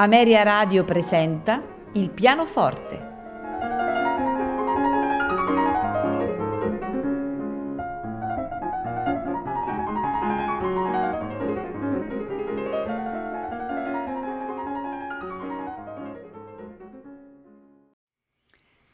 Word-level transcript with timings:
Ameria 0.00 0.44
Radio 0.44 0.84
presenta 0.84 1.60
Il 1.94 2.10
pianoforte. 2.10 3.06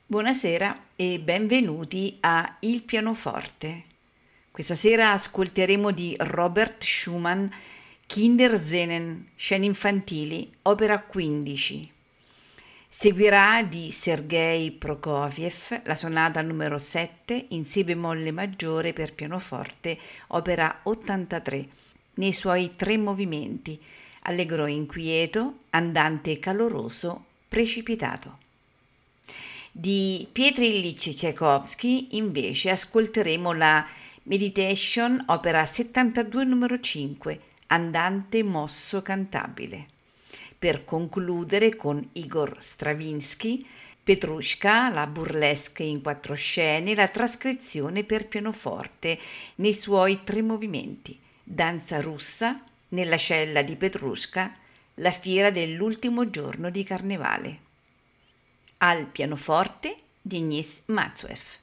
Buonasera 0.06 0.86
e 0.96 1.20
benvenuti 1.20 2.16
a 2.20 2.56
Il 2.60 2.82
pianoforte. 2.82 3.84
Questa 4.50 4.74
sera 4.74 5.12
ascolteremo 5.12 5.90
di 5.90 6.16
Robert 6.18 6.82
Schumann 6.82 7.46
Kindersenen, 8.06 9.30
scene 9.34 9.64
infantili, 9.64 10.52
opera 10.62 11.00
15. 11.00 11.90
Seguirà 12.88 13.62
di 13.62 13.90
Sergei 13.90 14.70
Prokofiev 14.70 15.80
la 15.84 15.96
sonata 15.96 16.40
numero 16.42 16.78
7 16.78 17.46
in 17.48 17.64
Si 17.64 17.82
bemolle 17.82 18.30
maggiore 18.30 18.92
per 18.92 19.14
pianoforte, 19.14 19.98
opera 20.28 20.80
83, 20.84 21.68
nei 22.14 22.32
suoi 22.32 22.70
tre 22.76 22.96
movimenti, 22.96 23.80
allegro 24.22 24.66
inquieto, 24.66 25.60
andante 25.70 26.38
caloroso, 26.38 27.24
precipitato. 27.48 28.38
Di 29.72 30.28
Pietro 30.30 30.62
Ilyich 30.62 31.14
Tchaikovsky 31.14 32.08
invece 32.12 32.70
ascolteremo 32.70 33.52
la 33.52 33.84
Meditation, 34.26 35.20
opera 35.26 35.66
72 35.66 36.44
numero 36.44 36.78
5, 36.78 37.40
andante 37.74 38.44
mosso 38.44 39.02
cantabile. 39.02 39.86
Per 40.56 40.84
concludere 40.84 41.74
con 41.74 42.08
Igor 42.12 42.56
Stravinsky, 42.58 43.66
Petrushka, 44.02 44.90
la 44.90 45.06
burlesque 45.06 45.84
in 45.84 46.00
quattro 46.00 46.34
scene, 46.34 46.94
la 46.94 47.08
trascrizione 47.08 48.04
per 48.04 48.28
pianoforte 48.28 49.18
nei 49.56 49.74
suoi 49.74 50.22
tre 50.22 50.40
movimenti, 50.40 51.18
danza 51.42 52.00
russa, 52.00 52.62
nella 52.90 53.16
cella 53.16 53.62
di 53.62 53.74
Petrushka, 53.74 54.54
la 54.98 55.10
fiera 55.10 55.50
dell'ultimo 55.50 56.30
giorno 56.30 56.70
di 56.70 56.84
carnevale. 56.84 57.58
Al 58.78 59.06
pianoforte 59.06 59.96
Denis 60.22 60.82
Matsuev. 60.86 61.62